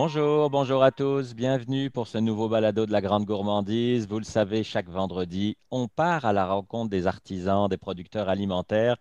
[0.00, 4.06] Bonjour, bonjour à tous, bienvenue pour ce nouveau balado de la Grande Gourmandise.
[4.06, 8.96] Vous le savez, chaque vendredi, on part à la rencontre des artisans, des producteurs alimentaires,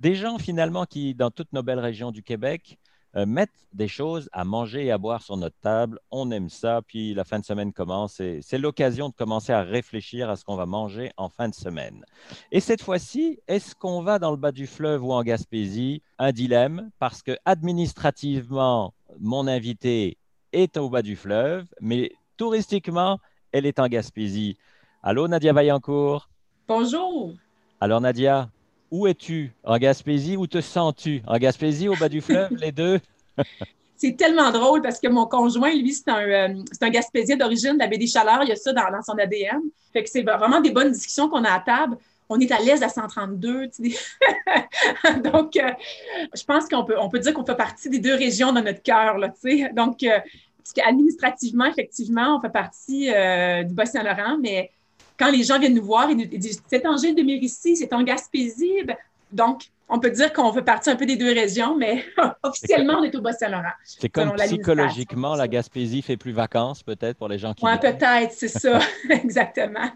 [0.00, 2.76] des gens finalement qui, dans toutes nos belles régions du Québec,
[3.14, 6.00] euh, mettent des choses à manger et à boire sur notre table.
[6.10, 9.62] On aime ça, puis la fin de semaine commence et c'est l'occasion de commencer à
[9.62, 12.04] réfléchir à ce qu'on va manger en fin de semaine.
[12.50, 16.02] Et cette fois-ci, est-ce qu'on va dans le bas du fleuve ou en Gaspésie?
[16.18, 20.18] Un dilemme, parce que administrativement, mon invité
[20.52, 23.18] est au bas du fleuve, mais touristiquement,
[23.52, 24.56] elle est en Gaspésie.
[25.02, 26.28] Allô, Nadia Vaillancourt?
[26.68, 27.32] Bonjour.
[27.80, 28.48] Alors, Nadia,
[28.90, 29.52] où es-tu?
[29.64, 31.22] En Gaspésie, où te sens-tu?
[31.26, 33.00] En Gaspésie, au bas du fleuve, les deux?
[33.96, 37.78] c'est tellement drôle parce que mon conjoint, lui, c'est un, euh, un Gaspésien d'origine de
[37.78, 38.42] la baie des Chaleurs.
[38.42, 39.60] Il y a ça dans, son ADN.
[39.92, 41.96] Fait que c'est vraiment des bonnes discussions qu'on a à table.
[42.32, 43.70] On est à l'aise à 132.
[45.24, 45.70] Donc, euh,
[46.34, 48.82] je pense qu'on peut, on peut dire qu'on fait partie des deux régions dans notre
[48.82, 49.16] cœur.
[49.74, 50.18] Donc, euh,
[50.84, 53.06] administrativement, effectivement, on fait partie
[53.64, 54.70] du Bas-Saint-Laurent, mais
[55.18, 57.92] quand les gens viennent nous voir, ils nous disent c'est en Gilles de Mérici, c'est
[57.92, 58.82] en Gaspésie.
[58.84, 58.96] Ben,
[59.30, 62.04] donc, on peut dire qu'on fait partie un peu des deux régions, mais
[62.42, 63.72] officiellement, on est au Bas-Saint-Laurent.
[63.84, 67.64] C'est comme psychologiquement, la Gaspésie fait plus vacances, peut-être, pour les gens qui.
[67.64, 68.80] Oui, peut-être, c'est ça,
[69.10, 69.90] exactement.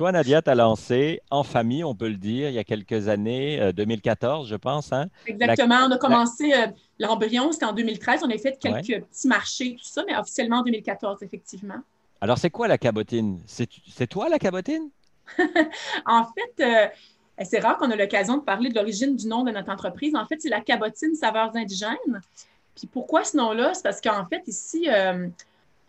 [0.00, 3.08] Toi, Nadia, tu as lancé en famille, on peut le dire, il y a quelques
[3.08, 4.94] années, 2014, euh, je pense.
[4.94, 5.08] Hein?
[5.26, 5.80] Exactement.
[5.86, 8.22] On a commencé euh, l'embryon, c'était en 2013.
[8.24, 11.82] On a fait quelques petits marchés, tout ça, mais officiellement en 2014, effectivement.
[12.22, 13.42] Alors, c'est quoi la cabotine?
[13.46, 14.88] C'est toi la cabotine?
[16.06, 16.88] en fait, euh,
[17.44, 20.14] c'est rare qu'on ait l'occasion de parler de l'origine du nom de notre entreprise.
[20.14, 22.22] En fait, c'est la cabotine saveurs indigènes.
[22.74, 23.74] Puis pourquoi ce nom-là?
[23.74, 24.88] C'est parce qu'en fait, ici,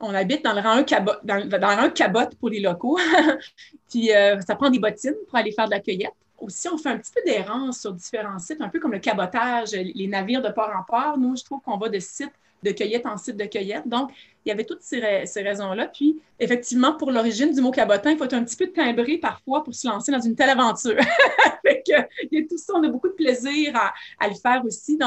[0.01, 2.97] on habite dans le rang 1 cabot, dans, pour les locaux.
[3.89, 6.13] Puis euh, ça prend des bottines pour aller faire de la cueillette.
[6.39, 9.71] Aussi, on fait un petit peu d'errance sur différents sites, un peu comme le cabotage,
[9.73, 11.17] les navires de port en port.
[11.17, 12.31] Nous, je trouve qu'on va de site
[12.63, 13.87] de cueillette en site de cueillette.
[13.87, 14.11] Donc,
[14.45, 15.87] il y avait toutes ces, raisons-là.
[15.87, 19.63] Puis, effectivement, pour l'origine du mot cabotin, il faut être un petit peu timbré parfois
[19.63, 20.95] pour se lancer dans une telle aventure.
[21.61, 21.83] fait
[22.31, 24.97] il y tout ça, on a beaucoup de plaisir à, le faire aussi.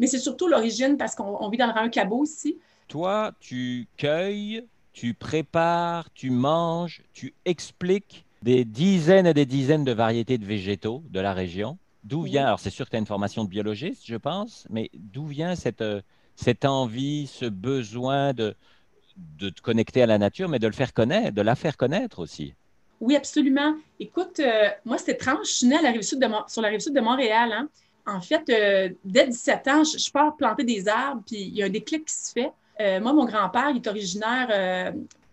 [0.00, 2.58] Mais c'est surtout l'origine parce qu'on vit dans le rang cabot ici.
[2.92, 9.92] Toi, tu cueilles, tu prépares, tu manges, tu expliques des dizaines et des dizaines de
[9.92, 11.78] variétés de végétaux de la région.
[12.04, 14.90] D'où vient, alors c'est sûr que tu as une formation de biologiste, je pense, mais
[14.92, 16.02] d'où vient cette, euh,
[16.36, 18.54] cette envie, ce besoin de,
[19.38, 22.18] de te connecter à la nature, mais de le faire connaître, de la faire connaître
[22.18, 22.52] aussi?
[23.00, 23.74] Oui, absolument.
[24.00, 25.46] Écoute, euh, moi, c'était étrange.
[25.46, 27.52] Je suis née la rive de sur la rive sud de Montréal.
[27.52, 27.70] Hein.
[28.04, 31.66] En fait, euh, dès 17 ans, je, pars planter des arbres, puis il y a
[31.66, 32.52] un déclic qui se fait.
[32.80, 34.92] Euh, moi, mon grand-père, il est originaire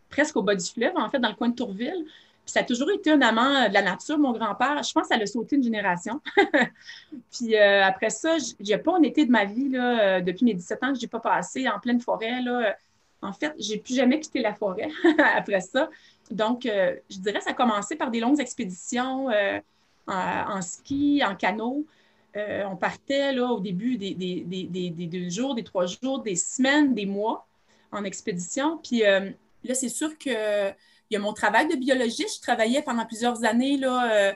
[0.10, 2.06] presque au bas du fleuve, en fait, dans le coin de Tourville.
[2.50, 4.82] Puis ça a toujours été un amant de la nature, mon grand-père.
[4.82, 6.20] Je pense que ça l'a sauté une génération.
[7.32, 10.56] puis euh, après ça, j'ai pas un été de ma vie, là, euh, depuis mes
[10.56, 12.42] 17 ans, que je n'ai pas passé en pleine forêt.
[12.42, 12.76] Là.
[13.22, 14.90] En fait, j'ai plus jamais quitté la forêt
[15.36, 15.90] après ça.
[16.32, 19.28] Donc, euh, je dirais que ça a commencé par des longues expéditions
[20.08, 21.86] en, ski, en canot.
[22.36, 27.48] On partait là, au début des, deux jours, des trois jours, des semaines, des mois
[27.92, 28.78] en expédition.
[28.78, 30.74] Puis là, c'est sûr que
[31.10, 32.38] il y a mon travail de biologiste.
[32.38, 34.32] Je travaillais pendant plusieurs années, euh,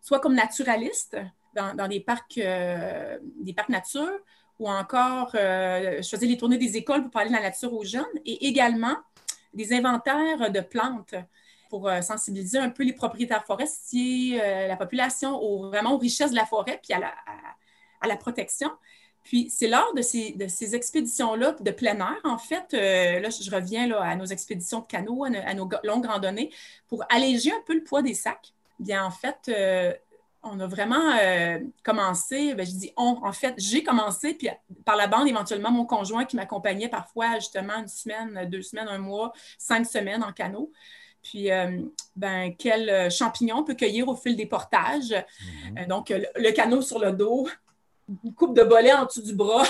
[0.00, 1.16] soit comme naturaliste
[1.54, 4.10] dans, des, parcs, euh, des parcs nature,
[4.58, 7.84] ou encore euh, je faisais les tournées des écoles pour parler de la nature aux
[7.84, 8.96] jeunes, et également
[9.52, 11.14] des inventaires de plantes
[11.74, 16.46] pour sensibiliser un peu les propriétaires forestiers, la population aux, vraiment aux richesses de la
[16.46, 17.12] forêt, puis à la,
[18.00, 18.70] à la protection.
[19.24, 23.30] Puis c'est lors de ces, de ces expéditions-là de plein air, en fait, euh, là,
[23.30, 26.52] je reviens là, à nos expéditions de canot, à, nos, longues randonnées,
[26.88, 28.52] pour alléger un peu le poids des sacs.
[28.78, 29.94] Bien, en fait, euh,
[30.42, 34.48] on a vraiment euh, commencé, bien, je dis on, en fait, j'ai commencé, puis
[34.84, 38.98] par la bande, éventuellement, mon conjoint qui m'accompagnait parfois justement une semaine, deux semaines, un
[38.98, 40.70] mois, cinq semaines en canot.
[41.24, 41.48] Puis,
[42.14, 45.10] ben, quel champignon on peut cueillir au fil des portages.
[45.10, 45.86] Mm-hmm.
[45.88, 47.48] donc, le, canot sur le dos,
[48.08, 49.64] une coupe de bolets en dessous du bras.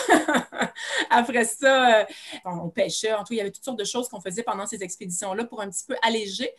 [1.10, 2.04] Après ça, euh,
[2.44, 3.12] on pêchait.
[3.12, 5.60] En tout, il y avait toutes sortes de choses qu'on faisait pendant ces expéditions-là pour
[5.60, 6.50] un petit peu alléger.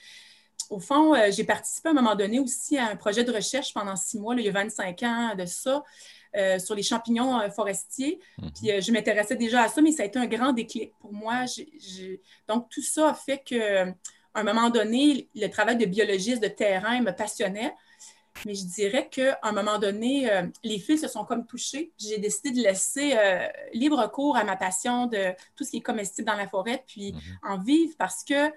[0.70, 3.74] Au fond, euh, j'ai participé à un moment donné aussi à un projet de recherche
[3.74, 5.84] pendant six mois, il y a 25 ans de ça,
[6.36, 8.20] euh, sur les champignons forestiers.
[8.38, 8.52] Mhm.
[8.54, 11.44] Puis je m'intéressais déjà à ça, mais ça a été un grand déclic pour moi.
[12.48, 13.92] Donc, tout ça a fait que,
[14.40, 17.74] un moment donné, le travail de biologiste de terrain me passionnait
[18.46, 21.94] mais je dirais qu'à un moment donné, euh, les fils se sont comme touchés.
[21.98, 25.82] J'ai décidé de laisser euh, libre cours à ma passion de tout ce qui est
[25.82, 27.20] comestible dans la forêt, puis mhm.
[27.44, 28.52] en vivre parce que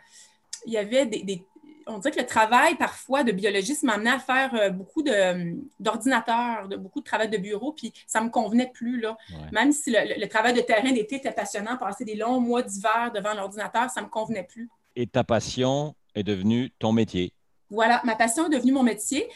[0.66, 1.46] il y avait des,
[1.86, 6.68] on dirait que le travail parfois de biologiste m'a amené à faire euh, beaucoup d'ordinateurs,
[6.68, 9.00] de, beaucoup de travail de bureau, puis ça ne me convenait plus.
[9.00, 9.16] Là.
[9.52, 13.32] Même si le, travail de terrain d'été était passionnant, passer des longs mois d'hiver devant
[13.32, 14.68] l'ordinateur, ça ne me convenait plus.
[15.00, 17.32] Et ta passion est devenue ton métier.
[17.70, 19.28] Voilà, ma passion est devenue mon métier.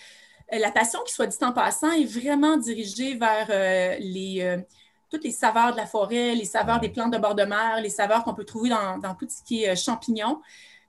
[0.53, 4.62] Euh, la passion, qui soit dit en passant, est vraiment dirigée vers euh, les
[5.09, 7.91] toutes les saveurs de la forêt, les saveurs des plantes de bord de mer, les
[7.91, 10.41] saveurs qu'on peut trouver dans, dans, tout ce qui est champignons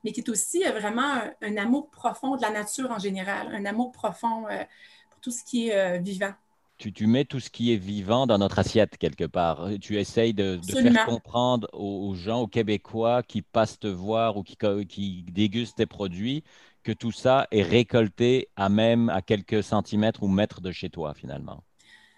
[0.03, 3.65] mais qui est aussi euh, vraiment un, amour profond de la nature en général, un
[3.65, 4.63] amour profond euh,
[5.09, 6.33] pour tout ce qui est euh, vivant.
[6.77, 9.69] Tu, tu, mets tout ce qui est vivant dans notre assiette quelque part.
[9.79, 14.57] Tu essayes de, faire comprendre aux, gens, aux Québécois qui passent te voir ou qui,
[14.87, 16.43] qui dégustent tes produits
[16.83, 21.13] que tout ça est récolté à même à quelques centimètres ou mètres de chez toi
[21.13, 21.63] finalement.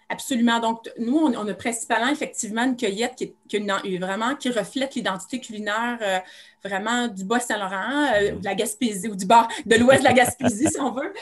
[0.08, 0.60] Absolument.
[0.60, 5.98] Donc, nous, on, a principalement effectivement une cueillette qui, qui, vraiment, qui reflète l'identité culinaire
[6.00, 6.18] euh,
[6.64, 8.40] vraiment du Bas-Saint-Laurent, euh, mm-hmm.
[8.40, 11.12] de la Gaspésie, ou du bas, de l'ouest de la Gaspésie, si on veut.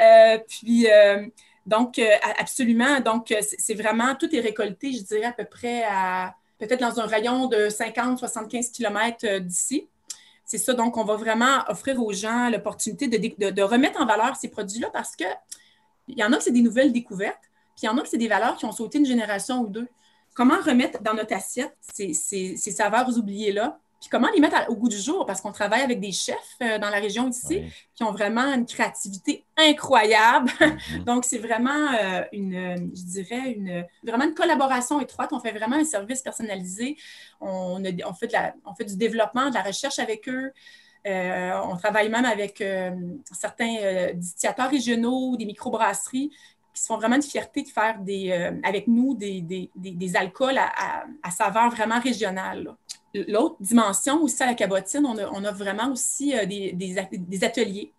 [0.00, 0.88] Euh, puis,
[1.66, 2.00] donc,
[2.38, 3.00] absolument.
[3.00, 7.06] Donc, c'est vraiment, tout est récolté, je dirais, à peu près à peut-être dans un
[7.06, 9.88] rayon de 50-75 km d'ici.
[10.44, 10.74] C'est ça.
[10.74, 15.16] Donc, on va vraiment offrir aux gens l'opportunité de, remettre en valeur ces produits-là parce
[15.16, 15.24] que
[16.08, 17.50] il y en a que c'est des nouvelles découvertes.
[17.76, 19.68] Puis il y en a que c'est des valeurs qui ont sauté une génération ou
[19.68, 19.88] deux.
[20.34, 22.12] Comment remettre dans notre assiette ces,
[22.56, 23.78] saveurs oubliées-là?
[24.02, 25.24] Puis comment les mettre au goût du jour?
[25.24, 27.62] Parce qu'on travaille avec des chefs euh, dans la région ici
[27.94, 30.50] qui ont vraiment une créativité incroyable.
[30.60, 31.04] Mhm.
[31.06, 35.32] Donc, c'est vraiment euh, une, je dirais, une, vraiment une collaboration étroite.
[35.32, 36.96] On fait vraiment un service personnalisé.
[37.40, 40.52] On, on, fait, de la, on fait du développement, de la recherche avec eux.
[41.06, 42.62] Euh, on travaille même avec
[43.32, 46.30] certains distillateurs régionaux, des microbrasseries
[46.72, 50.16] qui se font vraiment une fierté de faire des, euh, avec nous des, des, des,
[50.16, 52.74] alcools à, à, saveur vraiment régionale.
[53.14, 57.92] L'autre dimension aussi à la cabotine, on a, on a vraiment aussi euh, des, ateliers.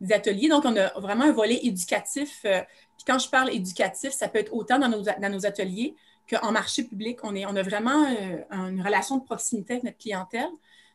[0.00, 2.42] des ateliers, donc on a vraiment un volet éducatif.
[2.44, 2.60] Euh,
[2.96, 5.94] puis quand je parle éducatif, ça peut être autant dans nos, dans nos ateliers
[6.30, 7.18] qu'en marché public.
[7.22, 8.06] On, est, on a vraiment
[8.50, 10.48] une relation de proximité avec notre clientèle.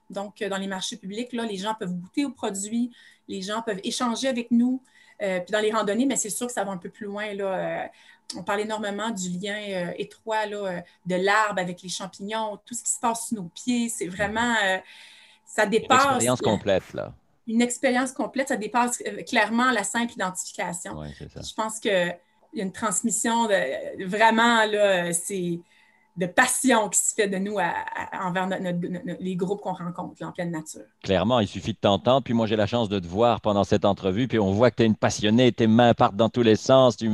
[0.10, 2.92] Donc, dans les marchés publics, là, les gens peuvent goûter aux produits,
[3.30, 4.82] les gens peuvent échanger avec nous.
[5.22, 7.34] Euh, puis dans les randonnées, mais c'est sûr que ça va un peu plus loin.
[7.34, 7.88] Là, euh,
[8.36, 12.84] on parle énormément du lien euh, étroit là, de l'arbre avec les champignons, tout ce
[12.84, 13.90] qui se passe sous nos pieds.
[13.90, 14.56] C'est vraiment.
[15.46, 16.02] ça dépasse.
[16.02, 17.14] Une expérience complète, là.
[17.48, 21.04] Une expérience complète, ça dépasse clairement la simple identification.
[21.20, 22.16] Je pense qu'il
[22.54, 25.60] y a une transmission de vraiment, là, c'est
[26.18, 27.56] de passion qui se fait de nous
[28.14, 28.50] envers
[29.20, 30.82] les groupes qu'on rencontre en pleine nature.
[31.04, 32.24] Clairement, il suffit de t'entendre.
[32.24, 34.28] Puis moi, j'ai la chance de te voir pendant cette entrevue.
[34.28, 36.98] Puis on voit que tu es une passionnée, tes mains partent dans tous les sens,
[36.98, 37.10] tu,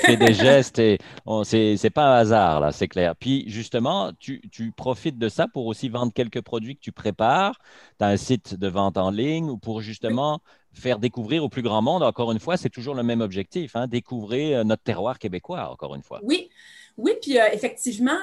[0.00, 0.98] fais des gestes et
[1.44, 3.14] c'est pas un hasard, là, c'est clair.
[3.16, 4.40] Puis justement, tu,
[4.76, 7.58] profites de ça pour aussi vendre quelques produits que tu prépares.
[7.98, 10.40] Tu as un site de vente en ligne ou pour justement
[10.72, 12.02] faire découvrir au plus grand monde.
[12.02, 15.94] Encore une fois, c'est toujours le même objectif, hein, découvrir euh, notre terroir québécois, encore
[15.94, 16.20] une fois.
[16.22, 16.50] Oui,
[16.96, 18.18] oui, puis euh, effectivement,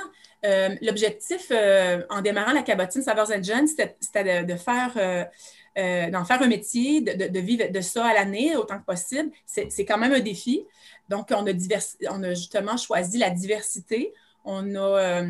[0.46, 1.52] euh, l'objectif
[2.10, 4.94] en démarrant la cabotine Saveurs and c'était de, faire
[6.12, 9.32] d'en faire un métier, de, vivre de ça à l'année autant que possible.
[9.46, 10.64] C'est quand même un défi.
[11.10, 11.52] Donc, on a,
[12.12, 14.14] on a justement choisi la diversité.
[14.46, 15.24] On a,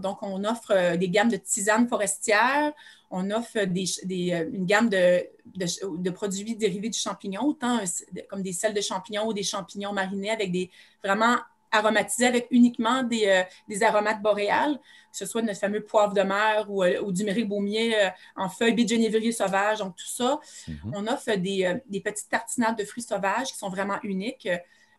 [0.00, 2.72] donc, on offre des gammes de tisanes forestières,
[3.10, 7.80] on offre des, euh, une gamme de, de, produits dérivés du champignon, autant
[8.28, 10.70] comme des sels de champignons ou des champignons marinés avec des
[11.02, 11.38] vraiment
[11.70, 16.22] aromatisés avec uniquement des, euh, des aromates boréales, que ce soit notre fameux poivre de
[16.22, 17.94] mer ou, euh, ou du méril baumier
[18.36, 20.40] en feuilles bidgenévrier sauvage, donc tout ça.
[20.66, 20.92] Mm-hmm.
[20.94, 24.48] On offre des, des, petites tartinades de fruits sauvages qui sont vraiment uniques.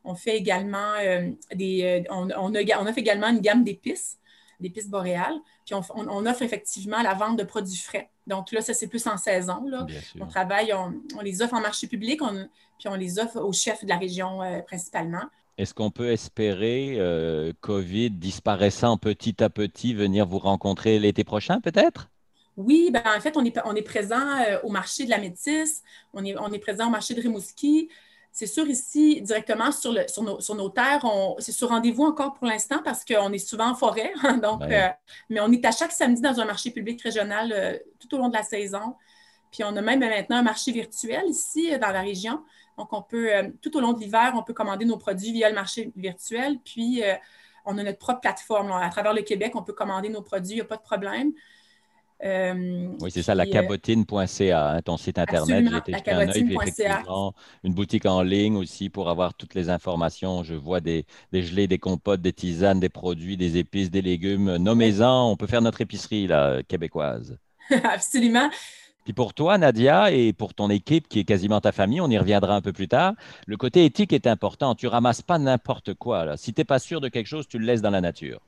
[0.04, 0.94] On fait également
[1.54, 4.20] des, on, on, on offre également une gamme d'épices
[4.60, 5.38] d'épices boréales.
[5.66, 8.10] Puis on, offre effectivement la vente de produits frais.
[8.28, 9.66] Donc là, ça, c'est plus en saison.
[9.68, 9.86] Là.
[10.20, 12.22] On travaille, on, les offre en marché public,
[12.78, 15.24] puis on les offre aux chefs de la région euh, principalement.
[15.58, 21.60] Est-ce qu'on peut espérer, euh, COVID disparaissant petit à petit, venir vous rencontrer l'été prochain,
[21.60, 22.10] peut-être?
[22.56, 25.84] Oui, ben en fait, on est, on est présent euh, au marché de la Métisse,
[26.14, 27.90] on est, on est présent au marché de Rimouski,
[28.40, 31.06] c'est sûr, ici, directement sur, le, sur, nos, sur nos, terres,
[31.40, 34.14] c'est sur rendez-vous encore pour l'instant parce qu'on est souvent en forêt.
[34.42, 34.88] donc, euh,
[35.30, 38.30] mais on est à chaque samedi dans un marché public régional euh, tout au long
[38.30, 38.96] de la saison.
[39.52, 42.42] Puis on a même maintenant un marché virtuel ici euh, dans la région.
[42.78, 43.30] Donc, on peut,
[43.62, 46.60] tout au long de l'hiver, on peut commander nos produits via le marché virtuel.
[46.64, 47.02] Puis,
[47.66, 48.72] on a notre propre plateforme.
[48.72, 51.34] À travers le Québec, on peut commander nos produits, il n'y a pas de problème.
[52.24, 55.70] Euh, oui, c'est ça, la cabotine.ca, hein, ton site internet.
[55.70, 57.34] J'ai été un œil, effectivement,
[57.64, 60.44] une boutique en ligne aussi pour avoir toutes les informations.
[60.44, 64.58] Je vois des, des gelées, des compotes, des tisanes, des produits, des épices, des légumes.
[64.58, 67.38] Nommez-en, on peut faire notre épicerie là, québécoise.
[67.84, 68.50] Absolument.
[69.06, 72.18] Puis pour toi, Nadia, et pour ton équipe qui est quasiment ta famille, on y
[72.18, 73.14] reviendra un peu plus tard,
[73.48, 74.76] le côté éthique est important.
[74.76, 76.26] Tu ramasses pas n'importe quoi.
[76.26, 76.38] Là.
[76.38, 78.42] Si tu n'es pas sûr de quelque chose, tu le laisses dans la nature.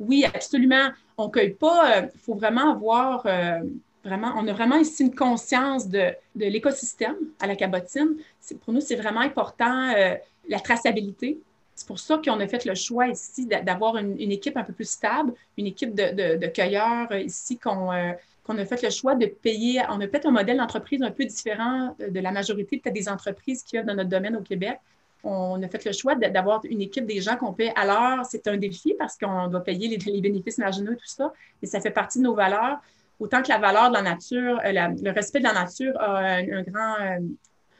[0.00, 0.90] Oui, absolument.
[1.16, 1.98] On ne cueille pas.
[2.00, 3.60] Il euh, faut vraiment avoir euh,
[4.04, 8.16] vraiment, on a vraiment ici une conscience de, de l'écosystème à la cabotine.
[8.64, 10.14] Pour nous, c'est vraiment important euh,
[10.48, 11.40] la traçabilité.
[11.74, 14.88] C'est pour ça qu'on a fait le choix ici d'avoir une, équipe un peu plus
[14.90, 19.82] stable, une équipe de, de, cueilleurs ici qu'on a fait le choix de payer.
[19.88, 23.62] On a peut-être un modèle d'entreprise un peu différent de la majorité, peut-être des entreprises
[23.62, 24.80] qui œuvrent dans notre domaine au Québec.
[25.24, 28.24] On a fait le choix d'avoir une équipe des gens qu'on paie à l'heure.
[28.24, 31.90] C'est un défi parce qu'on doit payer les, bénéfices marginaux tout ça, mais ça fait
[31.90, 32.78] partie de nos valeurs.
[33.18, 37.18] Autant que la valeur de la nature, euh, le respect de la nature euh,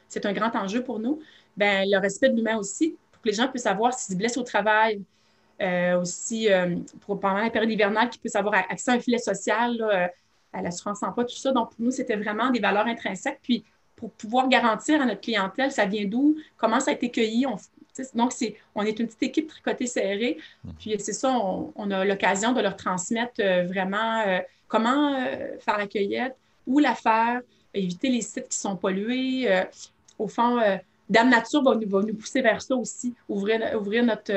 [0.09, 1.19] c'est un grand enjeu pour nous.
[1.55, 4.37] Ben, le respect de l'humain aussi, pour que les gens puissent savoir s'ils se blessent
[4.37, 5.01] au travail,
[5.61, 6.49] euh, aussi
[7.01, 10.09] pour, pendant la période hivernale, qu'ils puissent avoir accès à un filet social,
[10.51, 11.51] à l'assurance emploi, tout ça.
[11.51, 13.39] Donc, pour nous, c'était vraiment des valeurs intrinsèques.
[13.43, 13.63] Puis,
[13.99, 17.45] pour pouvoir garantir à notre clientèle, ça vient d'où, comment ça a été cueilli.
[17.45, 17.57] On,
[18.15, 18.31] donc,
[18.75, 20.37] on est une petite équipe tricotée serrée.
[20.63, 20.69] Mmh.
[20.79, 21.37] Puis, c'est ça,
[21.75, 24.39] on, a l'occasion de leur transmettre euh, vraiment euh,
[24.69, 27.41] comment euh, faire la cueillette, où la faire,
[27.73, 29.49] éviter les sites qui sont pollués.
[30.17, 30.59] au fond,
[31.09, 34.31] Dame Nature va nous, va nous, pousser vers ça aussi, ouvrir, ouvrir notre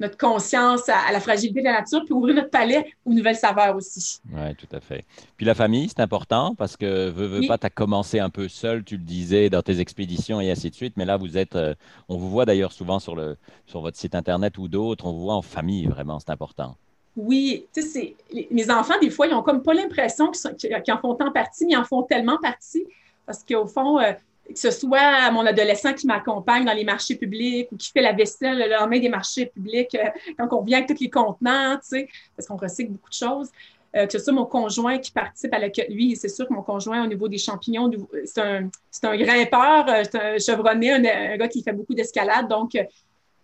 [0.00, 3.76] notre conscience à, la fragilité de la nature, puis ouvrir notre palais aux nouvelles saveurs
[3.76, 4.20] aussi.
[4.32, 5.04] Oui, tout à fait.
[5.36, 8.48] Puis la famille, c'est important parce que veux, veux pas, tu as commencé un peu
[8.48, 11.56] seul, tu le disais, dans tes expéditions et ainsi de suite, mais là, vous êtes,
[11.56, 11.74] euh,
[12.08, 13.36] on vous voit d'ailleurs souvent sur, le,
[13.66, 16.76] sur votre site Internet ou d'autres, on vous voit en famille, vraiment, c'est important.
[17.16, 18.14] Oui, tu sais,
[18.52, 21.72] mes enfants, des fois, ils n'ont comme pas l'impression qu'ils en font tant partie, mais
[21.72, 22.84] ils en font tellement partie
[23.28, 24.12] parce qu'au fond, euh,
[24.48, 28.12] que ce soit mon adolescent qui m'accompagne dans les marchés publics ou qui fait la
[28.12, 31.88] vaisselle le lendemain des marchés publics euh, quand on vient avec tous les contenants, tu
[31.88, 33.50] sais, parce qu'on recycle beaucoup de choses.
[33.96, 36.62] Euh, que ce soit mon conjoint qui participe à la lui, c'est sûr que mon
[36.62, 37.90] conjoint au niveau des champignons,
[38.24, 38.68] c'est un,
[39.02, 42.48] un, grimpeur, euh, c'est un chevronné, un, gars qui fait beaucoup d'escalade.
[42.48, 42.76] Donc,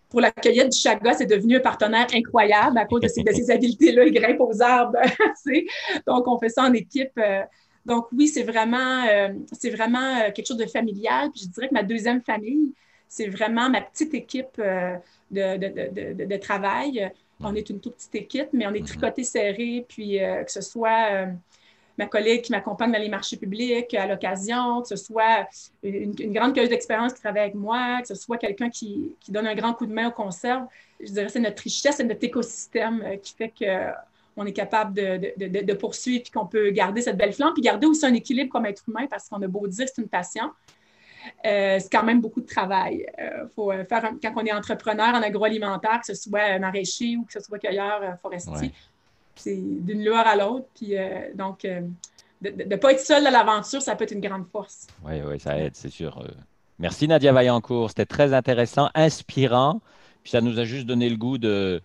[0.07, 4.05] pour la cueillette du chaga, c'est devenu un partenaire incroyable à cause de ses, habiletés-là.
[4.05, 4.99] Il grimpe aux arbres.
[6.07, 7.19] donc, on fait ça en équipe.
[7.85, 11.29] Donc oui, c'est vraiment, euh, c'est vraiment euh, quelque chose de familial.
[11.31, 12.73] Puis je dirais que ma deuxième famille,
[13.07, 14.95] c'est vraiment ma petite équipe euh,
[15.29, 17.11] de, de, de, de, travail.
[17.39, 18.87] On est une toute petite équipe, mais on est mhm.
[18.87, 19.85] tricoté serré.
[19.87, 21.27] Puis que ce soit
[21.97, 25.47] ma collègue qui m'accompagne dans les marchés publics à l'occasion, que ce soit
[25.83, 29.47] une, grande cueilleuse d'expérience qui travaille avec moi, que ce soit quelqu'un qui, qui, donne
[29.47, 30.65] un grand coup de main aux conserves.
[30.99, 33.91] Je dirais que c'est notre richesse, c'est notre écosystème qui fait que
[34.37, 38.05] on est capable de, poursuivre et qu'on peut garder cette belle flamme, puis garder aussi
[38.05, 40.51] un équilibre comme être humain, parce qu'on a beau dire que c'est une passion.
[41.45, 43.05] Euh, c'est quand même beaucoup de travail.
[43.19, 47.23] Euh, faut euh, faire quand on est entrepreneur en agroalimentaire, que ce soit maraîcher ou
[47.23, 48.71] que ce soit cueilleur forestier,
[49.35, 50.67] c'est d'une lueur à l'autre.
[50.75, 50.95] Puis
[51.33, 51.93] donc, de
[52.41, 54.87] ne pas être seul dans l'aventure, ça peut être une grande force.
[55.03, 56.23] Oui, oui, ça aide, c'est sûr.
[56.77, 59.81] Merci Nadia Vaillancourt, c'était très intéressant, inspirant.
[60.23, 61.81] Puis ça nous a juste donné le goût de,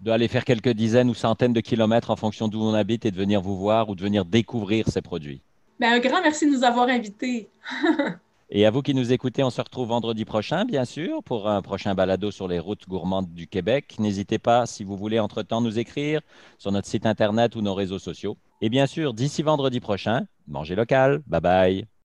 [0.00, 3.16] d'aller faire quelques dizaines ou centaines de kilomètres en fonction d'où on habite et de
[3.16, 5.40] venir vous voir ou de venir découvrir ces produits.
[5.80, 7.48] Ben, un grand merci de nous avoir invités.
[8.50, 11.62] et à vous qui nous écoutez, on se retrouve vendredi prochain, bien sûr, pour un
[11.62, 13.96] prochain balado sur les routes gourmandes du Québec.
[13.98, 16.20] N'hésitez pas, si vous voulez, entre-temps, nous écrire
[16.58, 18.36] sur notre site Internet ou nos réseaux sociaux.
[18.60, 21.22] Et bien sûr, d'ici vendredi prochain, mangez local.
[21.26, 21.97] Bye bye.